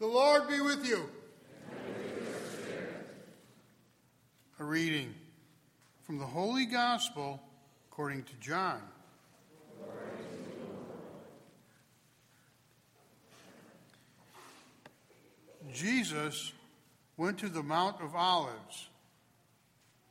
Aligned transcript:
The 0.00 0.06
Lord 0.06 0.48
be 0.48 0.62
with 0.62 0.86
you. 0.86 1.10
A 4.58 4.64
reading 4.64 5.14
from 6.04 6.16
the 6.16 6.24
Holy 6.24 6.64
Gospel 6.64 7.38
according 7.90 8.22
to 8.22 8.32
John. 8.40 8.80
Jesus 15.70 16.52
went 17.18 17.36
to 17.40 17.50
the 17.50 17.62
Mount 17.62 18.00
of 18.00 18.16
Olives. 18.16 18.88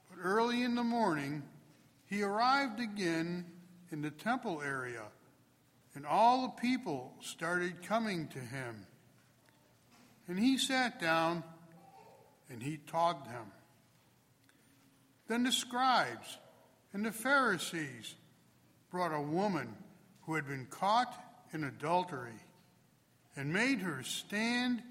But 0.07 0.19
early 0.23 0.61
in 0.61 0.75
the 0.75 0.83
morning, 0.83 1.41
he 2.05 2.21
arrived 2.21 2.79
again 2.79 3.43
in 3.91 4.03
the 4.03 4.11
temple 4.11 4.61
area, 4.61 5.05
and 5.95 6.05
all 6.05 6.43
the 6.43 6.61
people 6.61 7.15
started 7.21 7.81
coming 7.81 8.27
to 8.27 8.39
him. 8.39 8.85
And 10.29 10.37
he 10.37 10.59
sat 10.59 11.01
down 11.01 11.43
and 12.51 12.61
he 12.61 12.77
taught 12.77 13.25
them. 13.25 13.51
Then 15.27 15.43
the 15.43 15.51
scribes 15.51 16.37
and 16.93 17.03
the 17.03 17.11
Pharisees 17.11 18.13
brought 18.91 19.11
a 19.11 19.21
woman 19.21 19.75
who 20.21 20.35
had 20.35 20.47
been 20.47 20.67
caught 20.69 21.13
in 21.51 21.63
adultery 21.63 22.39
and 23.35 23.51
made 23.51 23.79
her 23.79 24.03
stand 24.03 24.83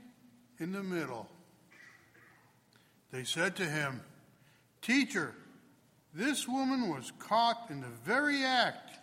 in 0.59 0.73
the 0.73 0.83
middle. 0.83 1.29
They 3.13 3.23
said 3.23 3.55
to 3.57 3.65
him, 3.65 4.01
Teacher, 4.83 5.35
this 6.13 6.49
woman 6.49 6.89
was 6.89 7.13
caught 7.21 7.67
in 7.71 7.81
the 7.81 7.87
very 8.05 8.43
act 8.43 8.99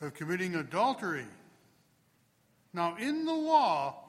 of 0.00 0.14
committing 0.14 0.54
adultery. 0.54 1.26
Now, 2.72 2.94
in 2.96 3.24
the 3.24 3.34
law, 3.34 4.01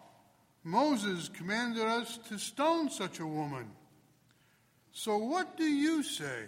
Moses 0.63 1.29
commanded 1.29 1.83
us 1.83 2.17
to 2.29 2.39
stone 2.39 2.89
such 2.89 3.19
a 3.19 3.27
woman. 3.27 3.69
So, 4.93 5.17
what 5.17 5.57
do 5.57 5.65
you 5.65 6.03
say? 6.03 6.45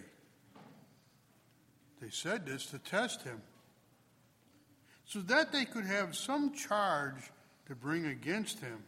They 2.02 2.10
said 2.10 2.46
this 2.46 2.68
to 2.68 2.80
test 2.80 3.24
him, 3.24 3.42
so 5.06 5.20
that 5.22 5.52
they 5.52 5.66
could 5.66 5.86
have 5.86 6.16
some 6.16 6.54
charge 6.54 7.32
to 7.68 7.76
bring 7.76 8.06
against 8.06 8.60
him. 8.60 8.84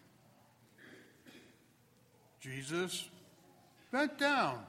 Jesus 2.40 3.10
bent 3.92 4.18
down 4.18 4.60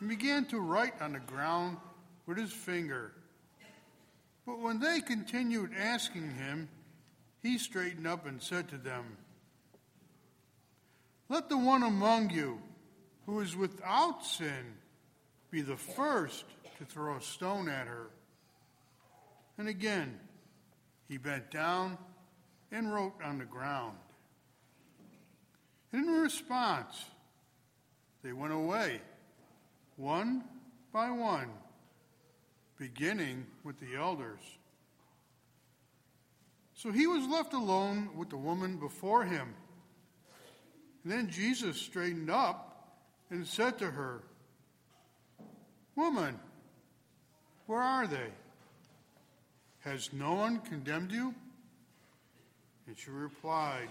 and 0.00 0.08
began 0.08 0.46
to 0.46 0.58
write 0.58 1.00
on 1.00 1.12
the 1.12 1.20
ground 1.20 1.76
with 2.26 2.38
his 2.38 2.52
finger. 2.52 3.12
But 4.46 4.60
when 4.60 4.80
they 4.80 5.00
continued 5.00 5.72
asking 5.78 6.30
him, 6.30 6.68
he 7.42 7.58
straightened 7.58 8.06
up 8.06 8.26
and 8.26 8.42
said 8.42 8.68
to 8.68 8.78
them, 8.78 9.04
Let 11.34 11.48
the 11.48 11.58
one 11.58 11.82
among 11.82 12.30
you 12.30 12.60
who 13.26 13.40
is 13.40 13.56
without 13.56 14.24
sin 14.24 14.76
be 15.50 15.62
the 15.62 15.76
first 15.76 16.44
to 16.78 16.84
throw 16.84 17.16
a 17.16 17.20
stone 17.20 17.68
at 17.68 17.88
her. 17.88 18.10
And 19.58 19.66
again, 19.66 20.20
he 21.08 21.18
bent 21.18 21.50
down 21.50 21.98
and 22.70 22.94
wrote 22.94 23.14
on 23.20 23.38
the 23.38 23.44
ground. 23.44 23.96
In 25.92 26.06
response, 26.06 27.04
they 28.22 28.32
went 28.32 28.52
away, 28.52 29.00
one 29.96 30.44
by 30.92 31.10
one, 31.10 31.50
beginning 32.78 33.44
with 33.64 33.80
the 33.80 33.96
elders. 33.96 34.38
So 36.74 36.92
he 36.92 37.08
was 37.08 37.26
left 37.26 37.54
alone 37.54 38.10
with 38.16 38.30
the 38.30 38.36
woman 38.36 38.76
before 38.76 39.24
him. 39.24 39.52
And 41.04 41.12
then 41.12 41.30
Jesus 41.30 41.76
straightened 41.76 42.30
up 42.30 42.96
and 43.30 43.46
said 43.46 43.78
to 43.78 43.90
her, 43.90 44.22
Woman, 45.94 46.40
where 47.66 47.80
are 47.80 48.06
they? 48.06 48.30
Has 49.80 50.12
no 50.12 50.34
one 50.34 50.60
condemned 50.60 51.12
you? 51.12 51.34
And 52.86 52.98
she 52.98 53.10
replied, 53.10 53.88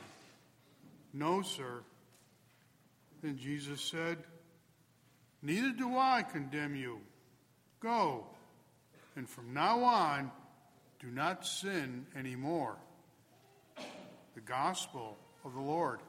No, 1.13 1.43
sir. 1.43 1.81
Then 3.21 3.37
Jesus 3.37 3.79
said, 3.79 4.17
Neither 5.41 5.71
do 5.71 5.97
I 5.97 6.23
condemn 6.23 6.75
you. 6.75 6.99
Go, 7.79 8.25
and 9.15 9.29
from 9.29 9.53
now 9.53 9.83
on, 9.83 10.31
do 10.99 11.07
not 11.07 11.45
sin 11.45 12.05
anymore. 12.17 12.77
The 14.35 14.41
Gospel 14.41 15.17
of 15.45 15.53
the 15.53 15.61
Lord. 15.61 15.99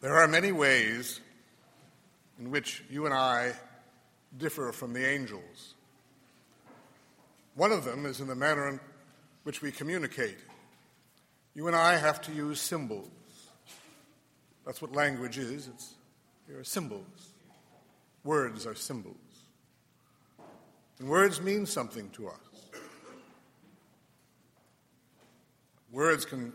There 0.00 0.16
are 0.16 0.28
many 0.28 0.52
ways 0.52 1.20
in 2.38 2.50
which 2.50 2.84
you 2.88 3.04
and 3.04 3.14
I 3.14 3.52
differ 4.38 4.72
from 4.72 4.92
the 4.92 5.06
angels. 5.06 5.74
One 7.56 7.72
of 7.72 7.84
them 7.84 8.06
is 8.06 8.20
in 8.20 8.28
the 8.28 8.34
manner 8.34 8.68
in 8.68 8.80
which 9.42 9.60
we 9.60 9.72
communicate. 9.72 10.38
You 11.54 11.66
and 11.66 11.76
I 11.76 11.96
have 11.96 12.20
to 12.22 12.32
use 12.32 12.60
symbols. 12.60 13.08
That's 14.64 14.82
what 14.82 14.92
language 14.92 15.38
is. 15.38 15.66
It's, 15.68 15.94
they 16.46 16.54
are 16.54 16.64
symbols. 16.64 17.32
Words 18.22 18.66
are 18.66 18.74
symbols. 18.74 19.16
And 20.98 21.08
words 21.08 21.40
mean 21.40 21.64
something 21.66 22.10
to 22.10 22.28
us. 22.28 22.34
Words 25.90 26.24
can 26.24 26.52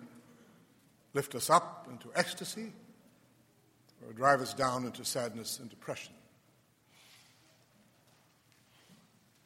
lift 1.14 1.34
us 1.36 1.50
up 1.50 1.88
into 1.90 2.10
ecstasy 2.16 2.72
or 4.06 4.14
drive 4.14 4.42
us 4.42 4.54
down 4.54 4.86
into 4.86 5.04
sadness 5.06 5.60
and 5.60 5.70
depression. 5.70 6.14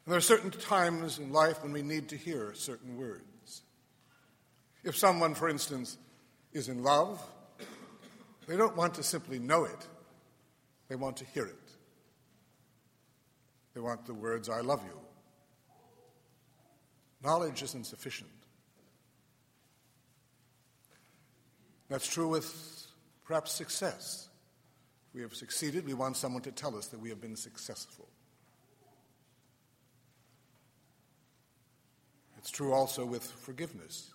And 0.05 0.11
there 0.11 0.17
are 0.17 0.21
certain 0.21 0.51
times 0.51 1.19
in 1.19 1.31
life 1.31 1.63
when 1.63 1.71
we 1.71 1.81
need 1.81 2.09
to 2.09 2.17
hear 2.17 2.53
certain 2.53 2.97
words. 2.97 3.23
If 4.87 4.95
someone, 4.95 5.35
for 5.35 5.49
instance, 5.49 5.97
is 6.53 6.69
in 6.69 6.81
love, 6.81 7.21
they 8.47 8.55
don't 8.55 8.77
want 8.77 8.93
to 8.93 9.03
simply 9.03 9.37
know 9.37 9.65
it, 9.65 9.85
they 10.87 10.95
want 10.95 11.17
to 11.17 11.25
hear 11.25 11.45
it. 11.45 11.55
They 13.73 13.81
want 13.81 14.05
the 14.05 14.13
words, 14.13 14.47
I 14.47 14.61
love 14.61 14.81
you. 14.85 14.97
Knowledge 17.21 17.63
isn't 17.63 17.85
sufficient. 17.85 18.29
That's 21.89 22.07
true 22.07 22.29
with 22.29 22.87
perhaps 23.25 23.51
success 23.51 24.29
If 25.09 25.15
we 25.15 25.21
have 25.21 25.35
succeeded, 25.35 25.85
we 25.85 25.95
want 25.95 26.15
someone 26.15 26.43
to 26.43 26.51
tell 26.51 26.77
us 26.77 26.87
that 26.87 27.01
we 27.01 27.09
have 27.09 27.19
been 27.19 27.35
successful. 27.35 28.07
It's 32.37 32.49
true 32.49 32.71
also 32.71 33.05
with 33.05 33.25
forgiveness. 33.25 34.13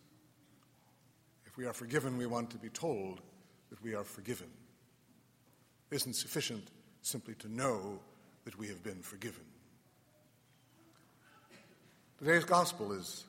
If 1.52 1.58
we 1.58 1.66
are 1.66 1.74
forgiven, 1.74 2.16
we 2.16 2.24
want 2.24 2.48
to 2.52 2.56
be 2.56 2.70
told 2.70 3.20
that 3.68 3.82
we 3.82 3.94
are 3.94 4.04
forgiven. 4.04 4.46
It 5.90 5.96
isn't 5.96 6.16
sufficient 6.16 6.66
simply 7.02 7.34
to 7.40 7.52
know 7.52 8.00
that 8.46 8.58
we 8.58 8.68
have 8.68 8.82
been 8.82 9.02
forgiven. 9.02 9.44
Today's 12.18 12.44
gospel 12.44 12.92
is 12.92 13.24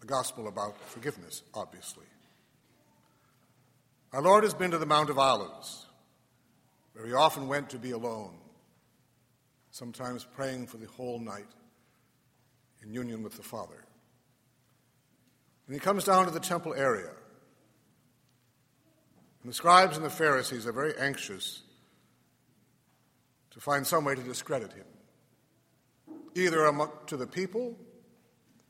a 0.00 0.06
gospel 0.06 0.48
about 0.48 0.80
forgiveness, 0.86 1.42
obviously. 1.52 2.06
Our 4.14 4.22
Lord 4.22 4.44
has 4.44 4.54
been 4.54 4.70
to 4.70 4.78
the 4.78 4.86
Mount 4.86 5.10
of 5.10 5.18
Olives, 5.18 5.86
where 6.94 7.06
he 7.06 7.12
often 7.12 7.46
went 7.46 7.68
to 7.70 7.78
be 7.78 7.90
alone, 7.90 8.38
sometimes 9.70 10.24
praying 10.24 10.68
for 10.68 10.78
the 10.78 10.86
whole 10.86 11.18
night 11.18 11.48
in 12.82 12.94
union 12.94 13.22
with 13.22 13.36
the 13.36 13.42
Father. 13.42 13.84
And 15.72 15.80
he 15.80 15.82
comes 15.82 16.04
down 16.04 16.26
to 16.26 16.30
the 16.30 16.38
temple 16.38 16.74
area. 16.74 17.08
And 19.42 19.50
the 19.50 19.54
scribes 19.54 19.96
and 19.96 20.04
the 20.04 20.10
Pharisees 20.10 20.66
are 20.66 20.72
very 20.72 20.92
anxious 20.98 21.62
to 23.52 23.58
find 23.58 23.86
some 23.86 24.04
way 24.04 24.14
to 24.14 24.20
discredit 24.20 24.70
him, 24.74 24.84
either 26.34 26.70
to 27.06 27.16
the 27.16 27.26
people 27.26 27.74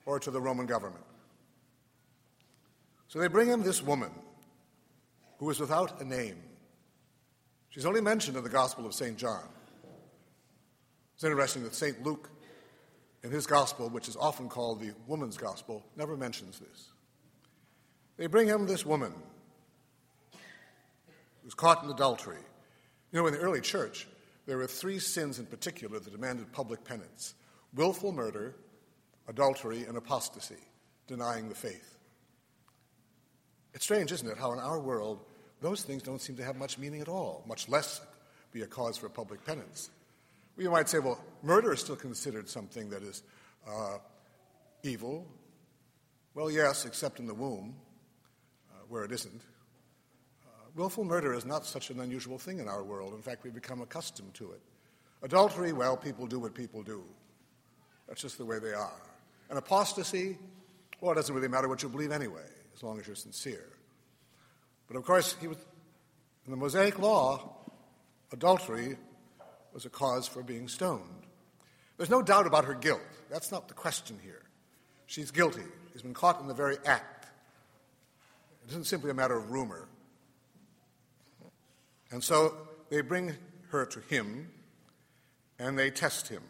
or 0.07 0.21
to 0.21 0.31
the 0.31 0.41
Roman 0.41 0.67
government. 0.67 1.03
So 3.09 3.19
they 3.19 3.27
bring 3.27 3.49
him 3.49 3.65
this 3.65 3.83
woman 3.83 4.13
who 5.39 5.51
is 5.51 5.59
without 5.59 6.01
a 6.01 6.05
name. 6.05 6.41
She's 7.71 7.85
only 7.85 8.01
mentioned 8.01 8.37
in 8.37 8.45
the 8.45 8.49
Gospel 8.49 8.87
of 8.87 8.95
St. 8.95 9.19
John. 9.19 9.49
It's 11.17 11.25
interesting 11.25 11.65
that 11.65 11.75
St. 11.75 12.01
Luke 12.05 12.31
in 13.23 13.31
his 13.31 13.47
gospel, 13.47 13.89
which 13.89 14.09
is 14.09 14.17
often 14.17 14.49
called 14.49 14.81
the 14.81 14.93
woman's 15.07 15.37
gospel, 15.37 15.85
never 15.97 16.17
mentions 16.17 16.59
this. 16.59 16.93
They 18.17 18.27
bring 18.27 18.49
him 18.49 18.67
this 18.67 18.85
woman 18.85 19.13
who's 21.43 21.55
caught 21.55 21.85
in 21.85 21.91
adultery. 21.91 22.39
You 23.11 23.21
know, 23.21 23.27
in 23.27 23.35
the 23.35 23.41
early 23.41 23.61
church, 23.61 24.07
there 24.47 24.57
were 24.57 24.67
three 24.67 24.99
sins 24.99 25.39
in 25.39 25.47
particular 25.47 25.99
that 25.99 26.11
demanded 26.11 26.53
public 26.53 26.85
penance 26.85 27.35
willful 27.75 28.13
murder, 28.13 28.55
adultery, 29.29 29.85
and 29.85 29.97
apostasy, 29.97 30.63
denying 31.07 31.49
the 31.49 31.55
faith. 31.55 31.97
It's 33.73 33.85
strange, 33.85 34.13
isn't 34.13 34.29
it, 34.29 34.37
how 34.37 34.53
in 34.53 34.59
our 34.59 34.79
world 34.79 35.21
those 35.63 35.83
things 35.83 36.03
don't 36.03 36.21
seem 36.21 36.37
to 36.37 36.45
have 36.45 36.57
much 36.57 36.77
meaning 36.77 37.01
at 37.01 37.09
all, 37.09 37.45
much 37.47 37.69
less 37.69 38.03
be 38.53 38.63
a 38.63 38.67
cause 38.67 38.99
for 38.99 39.09
public 39.09 39.45
penance. 39.47 39.91
We 40.57 40.69
might 40.69 40.89
say, 40.89 40.99
well, 40.99 41.23
murder 41.43 41.73
is 41.73 41.81
still 41.81 41.97
considered 41.97 42.49
something 42.49 42.91
that 42.91 43.03
is 43.03 43.23
uh, 43.67 43.99
evil. 44.83 45.27
Well, 46.35 46.51
yes, 46.51 46.85
except 46.85 47.19
in 47.19 47.27
the 47.27 47.35
womb, 47.35 47.75
uh, 48.71 48.85
where 48.89 49.05
it 49.05 49.13
isn't. 49.13 49.41
Uh, 50.45 50.49
willful 50.75 51.05
murder 51.05 51.35
is 51.35 51.45
not 51.45 51.65
such 51.65 51.91
an 51.91 52.01
unusual 52.01 52.39
thing 52.39 52.59
in 52.59 52.69
our 52.69 52.83
world. 52.83 53.15
In 53.15 53.23
fact, 53.23 53.45
we've 53.45 53.55
become 53.55 53.81
accustomed 53.81 54.35
to 54.35 54.53
it. 54.53 54.61
Adultery, 55.23 55.73
well, 55.73 55.97
people 55.97 56.27
do 56.27 56.39
what 56.39 56.55
people 56.55 56.83
do. 56.83 57.03
That's 58.09 58.21
just 58.21 58.39
the 58.39 58.45
way 58.45 58.59
they 58.59 58.73
are. 58.73 59.03
And 59.49 59.59
apostasy, 59.59 60.39
well, 61.01 61.13
it 61.13 61.15
doesn't 61.15 61.35
really 61.35 61.49
matter 61.49 61.69
what 61.69 61.83
you 61.83 61.89
believe 61.89 62.13
anyway, 62.13 62.45
as 62.75 62.83
long 62.83 62.99
as 62.99 63.07
you're 63.07 63.17
sincere. 63.17 63.69
But 64.89 64.97
of 64.97 65.05
course, 65.05 65.37
was, 65.43 65.59
in 66.45 66.51
the 66.51 66.57
Mosaic 66.57 66.99
law, 66.99 67.57
adultery 68.33 68.97
was 69.73 69.85
a 69.85 69.91
cause 69.91 70.27
for 70.27 70.43
being 70.43 70.69
stoned. 70.69 71.27
There's 71.97 72.11
no 72.11 72.23
doubt 72.23 72.47
about 72.47 72.65
her 72.65 72.75
guilt. 72.75 73.01
That's 73.31 73.53
not 73.53 73.69
the 73.69 73.75
question 73.75 74.19
here. 74.23 74.43
She's 75.07 75.31
guilty. 75.31 75.63
She's 75.93 76.03
been 76.03 76.15
caught 76.15 76.41
in 76.41 76.49
the 76.49 76.55
very 76.55 76.77
act. 76.87 77.27
It 78.65 78.71
isn't 78.71 78.87
simply 78.87 79.11
a 79.11 79.15
matter 79.15 79.37
of 79.37 79.51
rumor. 79.51 79.89
And 82.11 82.23
so 82.23 82.57
they 82.91 83.01
bring 83.01 83.35
her 83.71 83.87
to 83.87 84.01
him 84.01 84.51
and 85.59 85.79
they 85.79 85.91
test 85.91 86.29
him. 86.29 86.43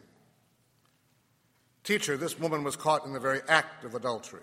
Teacher, 1.83 2.15
this 2.15 2.39
woman 2.39 2.63
was 2.63 2.75
caught 2.75 3.05
in 3.05 3.13
the 3.13 3.19
very 3.19 3.41
act 3.47 3.83
of 3.83 3.95
adultery. 3.95 4.41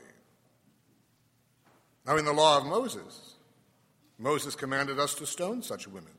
Now, 2.07 2.17
in 2.17 2.25
the 2.25 2.33
law 2.33 2.59
of 2.59 2.67
Moses, 2.67 3.35
Moses 4.19 4.55
commanded 4.55 4.99
us 4.99 5.15
to 5.15 5.27
stone 5.27 5.63
such 5.63 5.89
women. 5.89 6.13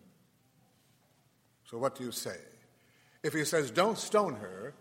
So, 1.71 1.77
what 1.77 1.95
do 1.95 2.03
you 2.03 2.11
say? 2.11 2.35
If 3.23 3.33
he 3.33 3.45
says, 3.45 3.71
don't 3.71 3.97
stone 3.97 4.35
her, 4.35 4.73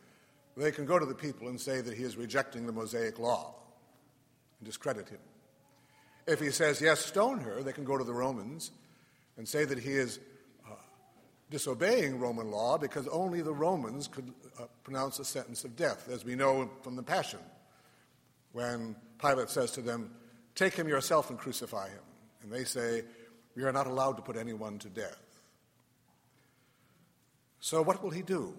they 0.56 0.72
can 0.72 0.86
go 0.86 0.98
to 0.98 1.06
the 1.06 1.14
people 1.14 1.46
and 1.46 1.60
say 1.60 1.80
that 1.80 1.96
he 1.96 2.02
is 2.02 2.16
rejecting 2.16 2.66
the 2.66 2.72
Mosaic 2.72 3.20
law 3.20 3.54
and 4.58 4.66
discredit 4.66 5.08
him. 5.08 5.20
If 6.26 6.40
he 6.40 6.50
says, 6.50 6.80
yes, 6.80 7.00
stone 7.00 7.38
her, 7.40 7.62
they 7.62 7.72
can 7.72 7.84
go 7.84 7.96
to 7.96 8.02
the 8.02 8.12
Romans 8.12 8.72
and 9.36 9.46
say 9.46 9.64
that 9.64 9.78
he 9.78 9.92
is 9.92 10.18
uh, 10.68 10.74
disobeying 11.48 12.18
Roman 12.18 12.50
law 12.50 12.76
because 12.76 13.06
only 13.08 13.40
the 13.40 13.54
Romans 13.54 14.08
could 14.08 14.32
uh, 14.58 14.64
pronounce 14.82 15.20
a 15.20 15.24
sentence 15.24 15.62
of 15.64 15.76
death, 15.76 16.08
as 16.10 16.24
we 16.24 16.34
know 16.34 16.68
from 16.82 16.96
the 16.96 17.02
Passion, 17.04 17.40
when 18.52 18.96
Pilate 19.20 19.48
says 19.48 19.70
to 19.72 19.80
them, 19.80 20.10
Take 20.56 20.74
him 20.74 20.88
yourself 20.88 21.30
and 21.30 21.38
crucify 21.38 21.88
him. 21.88 22.02
And 22.42 22.52
they 22.52 22.64
say, 22.64 23.04
We 23.54 23.62
are 23.62 23.72
not 23.72 23.86
allowed 23.86 24.16
to 24.16 24.22
put 24.22 24.36
anyone 24.36 24.78
to 24.80 24.88
death. 24.88 25.29
So, 27.60 27.82
what 27.82 28.02
will 28.02 28.10
he 28.10 28.22
do? 28.22 28.54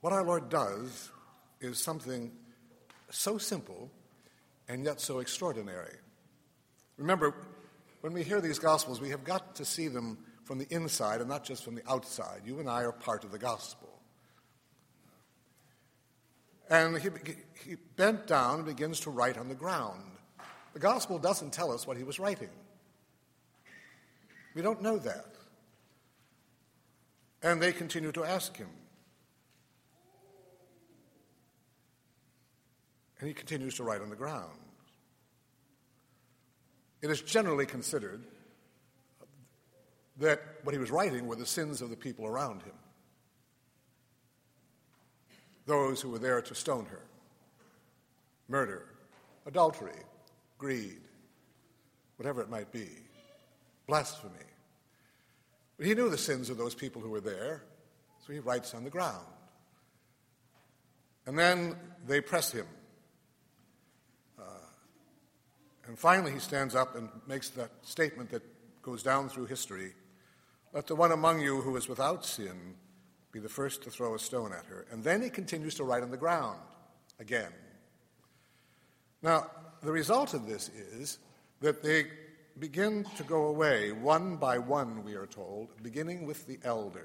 What 0.00 0.12
our 0.12 0.24
Lord 0.24 0.48
does 0.48 1.10
is 1.60 1.82
something 1.82 2.32
so 3.10 3.38
simple 3.38 3.90
and 4.68 4.84
yet 4.84 5.00
so 5.00 5.20
extraordinary. 5.20 5.96
Remember, 6.96 7.34
when 8.00 8.12
we 8.12 8.22
hear 8.22 8.40
these 8.40 8.58
Gospels, 8.58 9.00
we 9.00 9.10
have 9.10 9.24
got 9.24 9.54
to 9.56 9.64
see 9.64 9.88
them 9.88 10.18
from 10.44 10.58
the 10.58 10.66
inside 10.70 11.20
and 11.20 11.28
not 11.28 11.44
just 11.44 11.64
from 11.64 11.74
the 11.74 11.82
outside. 11.88 12.42
You 12.44 12.58
and 12.58 12.68
I 12.68 12.82
are 12.82 12.92
part 12.92 13.24
of 13.24 13.32
the 13.32 13.38
Gospel. 13.38 13.88
And 16.70 16.98
he, 16.98 17.08
he 17.66 17.76
bent 17.96 18.26
down 18.26 18.56
and 18.56 18.66
begins 18.66 19.00
to 19.00 19.10
write 19.10 19.38
on 19.38 19.48
the 19.48 19.54
ground. 19.54 20.02
The 20.74 20.80
Gospel 20.80 21.18
doesn't 21.18 21.52
tell 21.52 21.72
us 21.72 21.86
what 21.86 21.96
he 21.96 22.04
was 22.04 22.18
writing. 22.18 22.50
We 24.54 24.62
don't 24.62 24.82
know 24.82 24.98
that. 24.98 25.37
And 27.42 27.62
they 27.62 27.72
continue 27.72 28.12
to 28.12 28.24
ask 28.24 28.56
him. 28.56 28.68
And 33.20 33.28
he 33.28 33.34
continues 33.34 33.74
to 33.76 33.84
write 33.84 34.00
on 34.00 34.10
the 34.10 34.16
ground. 34.16 34.58
It 37.02 37.10
is 37.10 37.22
generally 37.22 37.66
considered 37.66 38.24
that 40.18 40.40
what 40.64 40.74
he 40.74 40.78
was 40.78 40.90
writing 40.90 41.26
were 41.26 41.36
the 41.36 41.46
sins 41.46 41.80
of 41.80 41.90
the 41.90 41.96
people 41.96 42.26
around 42.26 42.62
him, 42.62 42.74
those 45.66 46.00
who 46.00 46.10
were 46.10 46.18
there 46.18 46.42
to 46.42 46.54
stone 46.54 46.86
her 46.86 47.02
murder, 48.48 48.86
adultery, 49.46 50.00
greed, 50.56 51.00
whatever 52.16 52.40
it 52.40 52.48
might 52.48 52.72
be, 52.72 52.88
blasphemy. 53.86 54.34
But 55.78 55.86
he 55.86 55.94
knew 55.94 56.10
the 56.10 56.18
sins 56.18 56.50
of 56.50 56.58
those 56.58 56.74
people 56.74 57.00
who 57.00 57.08
were 57.08 57.20
there, 57.20 57.62
so 58.26 58.32
he 58.32 58.40
writes 58.40 58.74
on 58.74 58.84
the 58.84 58.90
ground. 58.90 59.24
And 61.24 61.38
then 61.38 61.76
they 62.06 62.20
press 62.20 62.50
him. 62.50 62.66
Uh, 64.38 64.42
and 65.86 65.98
finally, 65.98 66.32
he 66.32 66.40
stands 66.40 66.74
up 66.74 66.96
and 66.96 67.08
makes 67.26 67.50
that 67.50 67.70
statement 67.82 68.30
that 68.30 68.42
goes 68.82 69.02
down 69.02 69.28
through 69.28 69.46
history 69.46 69.92
Let 70.72 70.86
the 70.86 70.96
one 70.96 71.12
among 71.12 71.40
you 71.40 71.62
who 71.62 71.76
is 71.76 71.88
without 71.88 72.26
sin 72.26 72.74
be 73.32 73.40
the 73.40 73.48
first 73.48 73.82
to 73.82 73.90
throw 73.90 74.14
a 74.14 74.18
stone 74.18 74.52
at 74.52 74.66
her. 74.66 74.86
And 74.90 75.02
then 75.02 75.22
he 75.22 75.30
continues 75.30 75.74
to 75.76 75.84
write 75.84 76.02
on 76.02 76.10
the 76.10 76.16
ground 76.16 76.58
again. 77.18 77.52
Now, 79.22 79.50
the 79.82 79.92
result 79.92 80.34
of 80.34 80.46
this 80.46 80.68
is 80.68 81.18
that 81.60 81.82
they 81.82 82.06
begin 82.58 83.04
to 83.16 83.22
go 83.22 83.46
away 83.46 83.92
one 83.92 84.36
by 84.36 84.58
one, 84.58 85.04
we 85.04 85.14
are 85.14 85.26
told, 85.26 85.68
beginning 85.82 86.26
with 86.26 86.46
the 86.46 86.58
elders. 86.64 87.04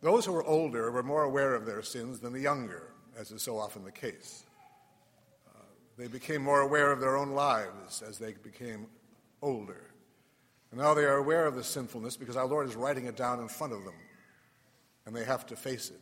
Those 0.00 0.26
who 0.26 0.32
were 0.32 0.44
older 0.44 0.90
were 0.90 1.02
more 1.02 1.24
aware 1.24 1.54
of 1.54 1.66
their 1.66 1.82
sins 1.82 2.20
than 2.20 2.32
the 2.32 2.40
younger, 2.40 2.92
as 3.18 3.30
is 3.30 3.42
so 3.42 3.58
often 3.58 3.84
the 3.84 3.90
case. 3.90 4.44
Uh, 5.48 5.62
they 5.96 6.08
became 6.08 6.42
more 6.42 6.60
aware 6.60 6.92
of 6.92 7.00
their 7.00 7.16
own 7.16 7.30
lives 7.30 8.02
as 8.02 8.18
they 8.18 8.34
became 8.34 8.86
older. 9.40 9.90
And 10.70 10.80
now 10.80 10.94
they 10.94 11.04
are 11.04 11.16
aware 11.16 11.46
of 11.46 11.54
the 11.54 11.64
sinfulness 11.64 12.16
because 12.16 12.36
our 12.36 12.46
Lord 12.46 12.68
is 12.68 12.76
writing 12.76 13.06
it 13.06 13.16
down 13.16 13.40
in 13.40 13.48
front 13.48 13.72
of 13.72 13.84
them, 13.84 13.94
and 15.06 15.16
they 15.16 15.24
have 15.24 15.46
to 15.46 15.56
face 15.56 15.90
it. 15.90 16.00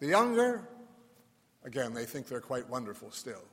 The 0.00 0.08
younger, 0.08 0.68
again, 1.64 1.94
they 1.94 2.04
think 2.04 2.26
they're 2.26 2.40
quite 2.40 2.68
wonderful 2.68 3.10
still. 3.10 3.44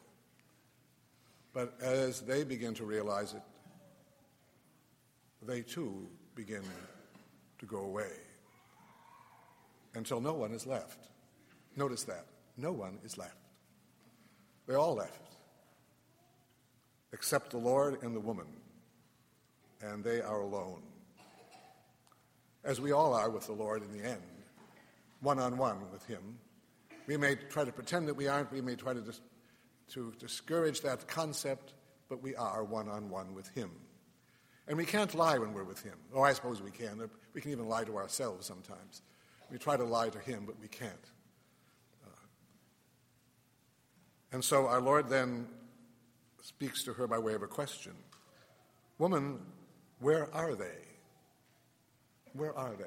But 1.54 1.80
as 1.82 2.22
they 2.22 2.44
begin 2.44 2.74
to 2.76 2.86
realize 2.86 3.34
it, 3.34 3.42
they 5.46 5.62
too 5.62 6.08
begin 6.36 6.64
to 7.60 7.66
go 7.66 7.80
away 7.80 8.12
until 9.96 10.20
no 10.20 10.34
one 10.34 10.52
is 10.52 10.66
left. 10.66 11.10
Notice 11.76 12.04
that. 12.04 12.26
No 12.58 12.72
one 12.72 13.00
is 13.04 13.18
left. 13.18 13.38
They 14.68 14.76
all 14.76 14.96
left, 14.96 15.36
except 17.12 17.52
the 17.52 17.58
Lord 17.58 18.02
and 18.02 18.16
the 18.16 18.20
woman, 18.20 18.46
and 19.82 20.04
they 20.04 20.22
are 20.22 20.42
alone. 20.42 20.82
As 22.64 22.80
we 22.80 22.94
all 22.94 23.14
are 23.14 23.30
with 23.30 23.46
the 23.46 23.54
Lord 23.54 23.84
in 23.84 23.92
the 23.92 24.08
end, 24.08 24.22
one 25.20 25.40
on 25.40 25.58
one 25.58 25.92
with 25.92 26.06
Him. 26.06 26.38
We 27.08 27.18
may 27.18 27.36
try 27.36 27.66
to 27.66 27.72
pretend 27.74 28.08
that 28.08 28.14
we 28.14 28.28
aren't, 28.28 28.52
we 28.52 28.62
may 28.62 28.76
try 28.76 28.94
to, 28.94 29.02
dis- 29.02 29.20
to 29.90 30.14
discourage 30.18 30.82
that 30.82 31.08
concept, 31.08 31.74
but 32.08 32.22
we 32.22 32.36
are 32.36 32.64
one 32.64 32.88
on 32.88 33.10
one 33.10 33.34
with 33.34 33.50
Him. 33.50 33.72
And 34.68 34.78
we 34.78 34.86
can't 34.86 35.14
lie 35.14 35.38
when 35.38 35.54
we're 35.54 35.64
with 35.64 35.82
Him. 35.84 35.96
Oh, 36.14 36.22
I 36.22 36.34
suppose 36.34 36.62
we 36.62 36.72
can. 36.72 37.10
We 37.34 37.42
can 37.42 37.52
even 37.52 37.68
lie 37.68 37.84
to 37.84 37.98
ourselves 37.98 38.46
sometimes. 38.48 39.02
We 39.52 39.58
try 39.58 39.76
to 39.78 39.84
lie 39.84 40.10
to 40.10 40.20
Him, 40.20 40.44
but 40.46 40.60
we 40.62 40.68
can't. 40.68 40.94
Uh, 42.06 42.10
and 44.32 44.44
so 44.44 44.68
our 44.68 44.82
Lord 44.82 45.10
then 45.10 45.48
speaks 46.42 46.84
to 46.84 46.94
her 46.94 47.08
by 47.08 47.18
way 47.18 47.34
of 47.34 47.44
a 47.44 47.48
question 47.48 47.94
Woman, 49.00 49.40
where 50.00 50.34
are 50.34 50.56
they? 50.56 50.78
Where 52.34 52.58
are 52.58 52.76
they? 52.76 52.86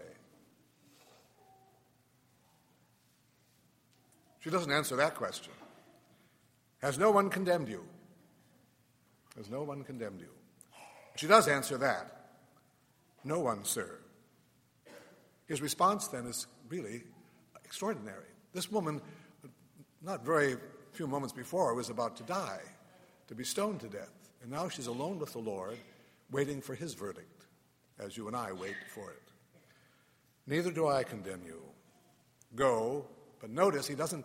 She 4.40 4.50
doesn't 4.50 4.70
answer 4.70 4.96
that 4.96 5.14
question. 5.14 5.52
Has 6.80 6.98
no 6.98 7.10
one 7.10 7.30
condemned 7.30 7.68
you? 7.68 7.82
Has 9.36 9.50
no 9.50 9.62
one 9.62 9.82
condemned 9.82 10.20
you? 10.20 10.35
She 11.16 11.26
does 11.26 11.48
answer 11.48 11.78
that. 11.78 12.30
No 13.24 13.40
one, 13.40 13.64
sir. 13.64 13.98
His 15.46 15.60
response 15.60 16.08
then 16.08 16.26
is 16.26 16.46
really 16.68 17.02
extraordinary. 17.64 18.26
This 18.52 18.70
woman 18.70 19.00
not 20.06 20.24
very 20.24 20.56
few 20.92 21.06
moments 21.06 21.32
before, 21.32 21.74
was 21.74 21.90
about 21.90 22.16
to 22.16 22.22
die, 22.22 22.60
to 23.26 23.34
be 23.34 23.44
stoned 23.44 23.80
to 23.80 23.88
death. 23.88 24.12
And 24.40 24.50
now 24.50 24.68
she's 24.68 24.86
alone 24.86 25.18
with 25.18 25.32
the 25.32 25.40
Lord, 25.40 25.76
waiting 26.30 26.60
for 26.60 26.74
his 26.74 26.94
verdict, 26.94 27.44
as 27.98 28.16
you 28.16 28.28
and 28.28 28.36
I 28.36 28.52
wait 28.52 28.76
for 28.94 29.10
it. 29.10 29.22
Neither 30.46 30.70
do 30.70 30.86
I 30.86 31.02
condemn 31.02 31.42
you. 31.44 31.60
Go, 32.54 33.04
but 33.40 33.50
notice 33.50 33.86
he 33.86 33.96
doesn't 33.96 34.24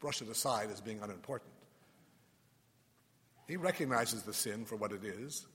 brush 0.00 0.20
it 0.20 0.28
aside 0.28 0.70
as 0.70 0.80
being 0.80 1.00
unimportant. 1.00 1.52
He 3.46 3.56
recognizes 3.56 4.22
the 4.22 4.34
sin 4.34 4.64
for 4.64 4.76
what 4.76 4.92
it 4.92 5.04
is, 5.04 5.46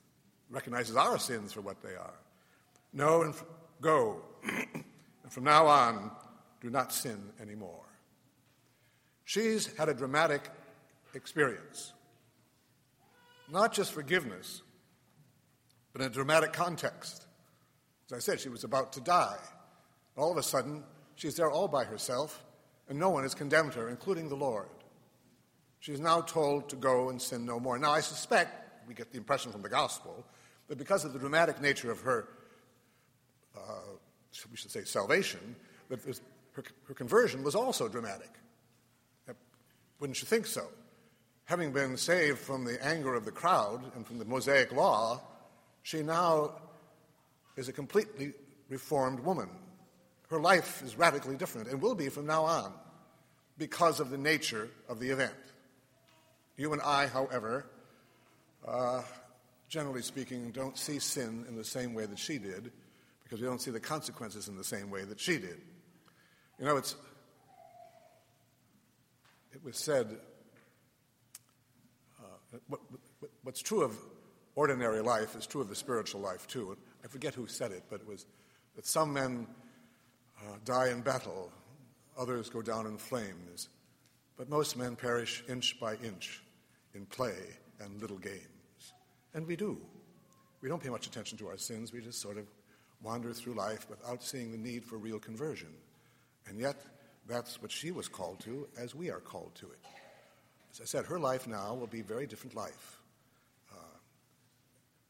recognizes 0.49 0.95
our 0.95 1.17
sins 1.17 1.53
for 1.53 1.61
what 1.61 1.81
they 1.81 1.95
are. 1.95 2.13
No, 2.93 3.23
and 3.23 3.33
f- 3.33 3.45
go. 3.81 4.21
and 4.43 5.31
from 5.31 5.43
now 5.43 5.67
on, 5.67 6.11
do 6.61 6.69
not 6.69 6.93
sin 6.93 7.19
anymore. 7.41 7.85
She's 9.25 9.75
had 9.75 9.89
a 9.89 9.93
dramatic 9.93 10.49
experience. 11.13 11.93
Not 13.51 13.73
just 13.73 13.91
forgiveness, 13.91 14.61
but 15.93 16.01
in 16.01 16.07
a 16.07 16.13
dramatic 16.13 16.53
context. 16.53 17.25
As 18.07 18.13
I 18.13 18.19
said, 18.19 18.39
she 18.39 18.49
was 18.49 18.63
about 18.63 18.93
to 18.93 19.01
die. 19.01 19.37
All 20.15 20.31
of 20.31 20.37
a 20.37 20.43
sudden, 20.43 20.83
she's 21.15 21.35
there 21.35 21.49
all 21.49 21.67
by 21.67 21.83
herself, 21.83 22.43
and 22.87 22.99
no 22.99 23.09
one 23.09 23.23
has 23.23 23.33
condemned 23.33 23.73
her, 23.73 23.89
including 23.89 24.29
the 24.29 24.35
Lord. 24.35 24.69
She 25.79 25.91
is 25.91 25.99
now 25.99 26.21
told 26.21 26.69
to 26.69 26.75
go 26.75 27.09
and 27.09 27.21
sin 27.21 27.45
no 27.45 27.59
more. 27.59 27.77
Now, 27.77 27.91
I 27.91 28.01
suspect, 28.01 28.87
we 28.87 28.93
get 28.93 29.11
the 29.11 29.17
impression 29.17 29.51
from 29.51 29.61
the 29.61 29.69
gospel, 29.69 30.25
that 30.67 30.77
because 30.77 31.05
of 31.05 31.13
the 31.13 31.19
dramatic 31.19 31.61
nature 31.61 31.91
of 31.91 32.01
her, 32.01 32.27
uh, 33.55 33.59
we 34.51 34.57
should 34.57 34.71
say, 34.71 34.83
salvation, 34.83 35.55
that 35.89 35.99
her, 36.53 36.63
her 36.87 36.93
conversion 36.93 37.43
was 37.43 37.55
also 37.55 37.87
dramatic. 37.87 38.29
Wouldn't 39.99 40.21
you 40.21 40.27
think 40.27 40.45
so? 40.45 40.67
Having 41.45 41.71
been 41.71 41.95
saved 41.97 42.39
from 42.39 42.65
the 42.65 42.83
anger 42.83 43.15
of 43.15 43.23
the 43.23 43.31
crowd 43.31 43.91
and 43.95 44.05
from 44.05 44.17
the 44.17 44.25
Mosaic 44.25 44.71
law, 44.71 45.21
she 45.83 46.01
now 46.01 46.51
is 47.55 47.69
a 47.69 47.73
completely 47.73 48.33
reformed 48.69 49.19
woman. 49.19 49.49
Her 50.29 50.39
life 50.39 50.81
is 50.83 50.97
radically 50.97 51.35
different 51.35 51.69
and 51.69 51.81
will 51.81 51.95
be 51.95 52.09
from 52.09 52.25
now 52.25 52.43
on 52.43 52.73
because 53.57 53.99
of 53.99 54.09
the 54.09 54.17
nature 54.17 54.69
of 54.89 54.99
the 54.99 55.09
event. 55.09 55.33
You 56.57 56.73
and 56.73 56.81
I, 56.81 57.07
however, 57.07 57.67
uh, 58.67 59.03
generally 59.67 60.01
speaking, 60.01 60.51
don't 60.51 60.77
see 60.77 60.99
sin 60.99 61.45
in 61.47 61.55
the 61.55 61.63
same 61.63 61.93
way 61.93 62.05
that 62.05 62.19
she 62.19 62.37
did 62.37 62.71
because 63.23 63.41
we 63.41 63.47
don't 63.47 63.61
see 63.61 63.71
the 63.71 63.79
consequences 63.79 64.47
in 64.47 64.55
the 64.55 64.63
same 64.63 64.89
way 64.89 65.03
that 65.03 65.19
she 65.19 65.37
did. 65.37 65.61
You 66.59 66.65
know, 66.65 66.77
it's, 66.77 66.95
it 69.53 69.63
was 69.63 69.77
said 69.77 70.17
uh, 72.19 72.57
what, 72.67 72.79
what, 73.19 73.31
what's 73.43 73.61
true 73.61 73.83
of 73.83 73.97
ordinary 74.55 75.01
life 75.01 75.35
is 75.35 75.47
true 75.47 75.61
of 75.61 75.69
the 75.69 75.75
spiritual 75.75 76.21
life, 76.21 76.47
too. 76.47 76.77
I 77.03 77.07
forget 77.07 77.33
who 77.33 77.47
said 77.47 77.71
it, 77.71 77.83
but 77.89 78.01
it 78.01 78.07
was 78.07 78.25
that 78.75 78.85
some 78.85 79.13
men 79.13 79.47
uh, 80.39 80.57
die 80.63 80.89
in 80.89 81.01
battle, 81.01 81.51
others 82.17 82.49
go 82.49 82.61
down 82.61 82.85
in 82.85 82.97
flames, 82.97 83.69
but 84.37 84.49
most 84.49 84.77
men 84.77 84.95
perish 84.95 85.43
inch 85.49 85.79
by 85.79 85.95
inch 85.95 86.43
in 86.93 87.05
play 87.05 87.35
and 87.79 88.01
little 88.01 88.17
games. 88.17 88.54
And 89.35 89.45
we 89.45 89.57
do. 89.57 89.77
We 90.61 90.69
don't 90.69 90.81
pay 90.81 90.89
much 90.89 91.05
attention 91.05 91.37
to 91.39 91.47
our 91.49 91.57
sins, 91.57 91.93
we 91.93 92.01
just 92.01 92.21
sort 92.21 92.37
of 92.37 92.47
wander 93.03 93.33
through 93.33 93.53
life 93.53 93.85
without 93.89 94.23
seeing 94.23 94.51
the 94.51 94.57
need 94.57 94.83
for 94.83 94.97
real 94.97 95.19
conversion. 95.19 95.67
And 96.47 96.59
yet, 96.59 96.81
that's 97.27 97.61
what 97.61 97.71
she 97.71 97.91
was 97.91 98.07
called 98.07 98.39
to, 98.41 98.67
as 98.79 98.95
we 98.95 99.11
are 99.11 99.19
called 99.19 99.53
to 99.55 99.65
it. 99.65 99.79
As 100.71 100.81
I 100.81 100.85
said, 100.85 101.05
her 101.05 101.19
life 101.19 101.47
now 101.47 101.75
will 101.75 101.87
be 101.87 101.99
a 101.99 102.03
very 102.03 102.25
different 102.25 102.55
life. 102.55 102.97
Uh, 103.71 103.97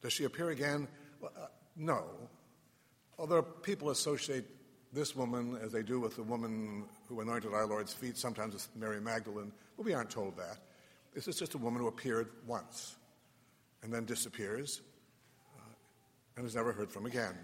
does 0.02 0.12
she 0.12 0.24
appear 0.24 0.50
again? 0.50 0.88
Well, 1.22 1.32
uh, 1.40 1.46
no. 1.78 2.04
Although 3.20 3.44
people 3.44 3.92
associate 3.92 4.46
this 4.92 5.16
woman 5.16 5.58
as 5.62 5.72
they 5.72 5.84
do 5.84 6.00
with 6.00 6.16
the 6.16 6.24
woman 6.24 6.86
who 7.08 7.22
anointed 7.22 7.54
our 7.54 7.68
Lord's 7.68 7.94
feet, 7.94 8.18
sometimes 8.18 8.54
with 8.54 8.68
Mary 8.76 9.00
Magdalene, 9.00 9.52
but 9.78 9.86
we 9.86 9.94
aren't 9.94 10.10
told 10.10 10.36
that. 10.38 10.58
This 11.14 11.28
is 11.28 11.38
just 11.38 11.54
a 11.54 11.58
woman 11.58 11.82
who 11.82 11.88
appeared 11.88 12.30
once 12.48 12.96
and 13.86 13.94
then 13.94 14.04
disappears 14.04 14.82
uh, 15.56 15.62
and 16.36 16.46
is 16.46 16.56
never 16.56 16.74
heard 16.74 16.90
from 16.90 17.06
again 17.06 17.36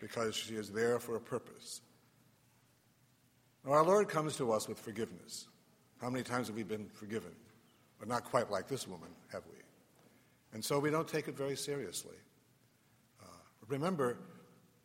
because 0.00 0.34
she 0.34 0.54
is 0.54 0.68
there 0.70 0.98
for 0.98 1.14
a 1.14 1.20
purpose. 1.20 1.80
Now, 3.64 3.72
our 3.74 3.84
Lord 3.84 4.08
comes 4.08 4.36
to 4.38 4.50
us 4.50 4.68
with 4.68 4.80
forgiveness. 4.80 5.46
How 6.00 6.10
many 6.10 6.24
times 6.24 6.48
have 6.48 6.56
we 6.56 6.64
been 6.64 6.88
forgiven? 6.92 7.30
But 8.00 8.08
not 8.08 8.24
quite 8.24 8.50
like 8.50 8.66
this 8.66 8.88
woman, 8.88 9.10
have 9.32 9.44
we? 9.46 9.58
And 10.52 10.64
so 10.64 10.80
we 10.80 10.90
don't 10.90 11.06
take 11.06 11.28
it 11.28 11.36
very 11.36 11.56
seriously. 11.56 12.16
Uh, 13.22 13.28
remember, 13.68 14.18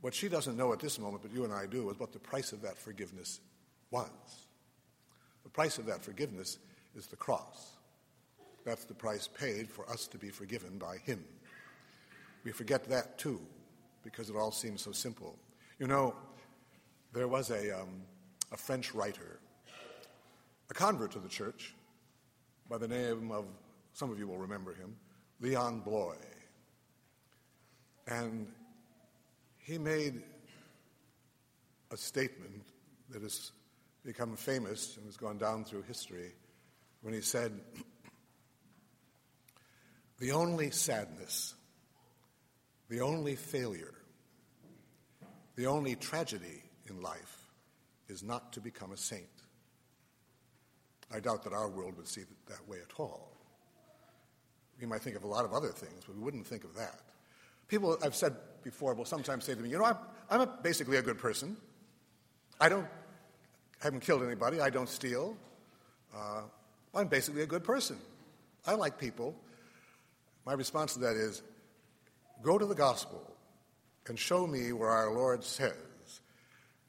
what 0.02 0.14
she 0.14 0.30
doesn't 0.30 0.56
know 0.56 0.72
at 0.72 0.80
this 0.80 1.00
moment, 1.00 1.24
but 1.24 1.32
you 1.34 1.46
and 1.46 1.54
I 1.54 1.66
do, 1.66 1.90
is 1.90 2.00
what 2.00 2.14
the 2.14 2.20
price 2.20 2.52
of 2.52 2.62
that 2.62 2.78
forgiveness 2.78 3.40
was. 3.90 4.10
The 5.44 5.50
price 5.50 5.80
of 5.80 5.88
that 5.88 6.04
forgiveness 6.04 6.60
is 6.96 7.08
the 7.08 7.16
cross. 7.16 7.73
That's 8.66 8.86
the 8.86 8.94
price 8.94 9.28
paid 9.28 9.70
for 9.70 9.90
us 9.90 10.08
to 10.08 10.18
be 10.18 10.30
forgiven 10.30 10.78
by 10.78 10.98
Him. 10.98 11.24
We 12.44 12.52
forget 12.52 12.86
that 12.86 13.18
too, 13.18 13.42
because 14.04 14.30
it 14.30 14.36
all 14.36 14.52
seems 14.52 14.82
so 14.82 14.92
simple. 14.92 15.38
You 15.80 15.88
know, 15.88 16.16
there 17.14 17.28
was 17.28 17.50
a, 17.52 17.80
um, 17.80 18.04
a 18.52 18.58
French 18.58 18.94
writer, 18.94 19.40
a 20.70 20.74
convert 20.74 21.12
to 21.12 21.20
the 21.20 21.30
church, 21.30 21.74
by 22.70 22.78
the 22.78 22.88
name 22.88 23.32
of, 23.32 23.46
some 23.94 24.12
of 24.12 24.18
you 24.18 24.28
will 24.28 24.38
remember 24.38 24.74
him, 24.74 24.96
Leon 25.42 25.82
Bloy. 25.82 26.16
And 28.08 28.48
he 29.58 29.78
made 29.78 30.22
a 31.92 31.98
statement 31.98 32.64
that 33.10 33.22
has 33.22 33.52
become 34.04 34.36
famous 34.36 34.98
and 34.98 35.06
has 35.06 35.18
gone 35.18 35.38
down 35.38 35.64
through 35.64 35.84
history 35.84 36.32
when 37.02 37.14
he 37.14 37.22
said, 37.22 37.52
The 40.24 40.32
only 40.32 40.72
sadness, 40.72 41.54
the 42.88 43.02
only 43.02 43.36
failure, 43.36 43.94
the 45.58 45.66
only 45.66 45.98
tragedy 45.98 46.64
in 46.90 47.02
life 47.02 47.50
is 48.08 48.24
not 48.24 48.54
to 48.54 48.62
become 48.62 48.94
a 48.94 48.98
saint. 48.98 49.28
I 51.14 51.20
doubt 51.20 51.44
that 51.44 51.52
our 51.52 51.68
world 51.68 51.98
would 51.98 52.08
see 52.08 52.22
it 52.22 52.28
that 52.48 52.66
way 52.70 52.78
at 52.78 52.98
all. 52.98 53.36
We 54.80 54.88
might 54.88 55.02
think 55.02 55.18
of 55.18 55.26
a 55.26 55.28
lot 55.28 55.44
of 55.44 55.52
other 55.52 55.74
things, 55.74 56.04
but 56.08 56.16
we 56.16 56.22
wouldn't 56.22 56.48
think 56.48 56.64
of 56.64 56.74
that. 56.76 57.02
People, 57.68 57.98
I've 58.02 58.16
said 58.16 58.34
before, 58.64 58.94
will 58.94 59.04
sometimes 59.04 59.44
say 59.44 59.56
to 59.56 59.60
me, 59.60 59.72
You 59.72 59.78
know, 59.78 59.84
I'm, 59.84 59.98
I'm 60.30 60.40
a, 60.40 60.48
basically 60.48 60.96
a 60.96 61.02
good 61.02 61.18
person. 61.18 61.58
I 62.62 62.70
don't, 62.70 62.86
I 62.86 63.84
haven't 63.84 64.04
killed 64.04 64.24
anybody. 64.24 64.62
I 64.62 64.70
don't 64.70 64.88
steal. 64.88 65.36
Uh, 66.16 66.44
I'm 66.96 67.10
basically 67.10 67.42
a 67.42 67.46
good 67.46 67.66
person. 67.66 67.98
I 68.66 68.76
like 68.76 68.98
people. 68.98 69.36
My 70.46 70.54
response 70.54 70.94
to 70.94 71.00
that 71.00 71.16
is 71.16 71.42
go 72.42 72.58
to 72.58 72.66
the 72.66 72.76
gospel 72.76 73.22
and 74.08 74.20
show 74.20 74.46
me 74.46 74.74
where 74.74 74.90
our 74.90 75.14
Lord 75.14 75.44
says 75.44 75.74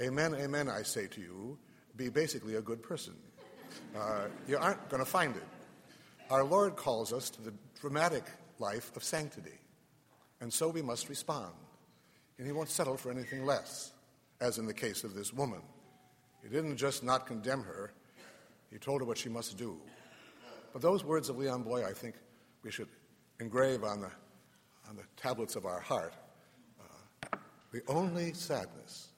Amen, 0.03 0.35
amen, 0.35 0.69
I 0.69 0.83
say 0.83 1.07
to 1.07 1.21
you, 1.21 1.57
be 1.97 2.09
basically 2.09 2.57
a 2.57 2.61
good 2.61 2.83
person. 2.83 3.15
Uh, 3.97 4.27
you 4.49 4.59
aren't 4.59 4.89
going 4.89 5.03
to 5.03 5.09
find 5.09 5.37
it. 5.37 5.47
Our 6.31 6.43
Lord 6.43 6.75
calls 6.75 7.13
us 7.13 7.31
to 7.31 7.43
the 7.43 7.55
dramatic 7.81 8.25
life 8.59 8.91
of 8.97 9.05
sanctity, 9.05 9.59
and 10.41 10.53
so 10.53 10.69
we 10.69 10.83
must 10.83 11.09
respond. 11.09 11.53
And 12.39 12.47
He 12.47 12.53
won't 12.53 12.71
settle 12.71 12.97
for 12.97 13.13
anything 13.13 13.47
less, 13.47 13.93
as 14.41 14.59
in 14.59 14.67
the 14.67 14.75
case 14.75 15.05
of 15.05 15.15
this 15.15 15.33
woman. 15.33 15.61
He 16.43 16.49
didn't 16.49 16.77
just 16.77 17.05
not 17.05 17.27
condemn 17.27 17.63
her, 17.63 17.93
He 18.73 18.79
told 18.79 19.01
her 19.01 19.07
what 19.07 19.19
she 19.19 19.29
must 19.29 19.57
do. 19.57 19.81
But 20.73 20.83
those 20.83 21.05
words 21.05 21.29
of 21.29 21.39
Leon 21.39 21.63
Bloy, 21.63 21.87
I 21.87 21.93
think 21.93 22.17
we 22.65 22.73
should 22.73 22.89
engrave 23.41 23.85
on 23.85 24.01
the, 24.01 24.11
on 24.89 24.97
the 24.97 25.05
tablets 25.17 25.57
of 25.57 25.67
our 25.67 25.81
heart. 25.81 26.15
Uh, 26.81 27.37
the 27.73 27.83
only 27.89 28.33
sadness 28.33 29.09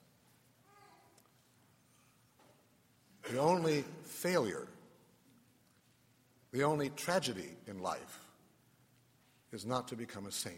The 3.31 3.39
only 3.39 3.83
failure, 4.03 4.67
the 6.51 6.63
only 6.63 6.89
tragedy 6.91 7.57
in 7.67 7.81
life 7.81 8.19
is 9.51 9.65
not 9.65 9.87
to 9.89 9.95
become 9.95 10.27
a 10.27 10.31
saint. 10.31 10.55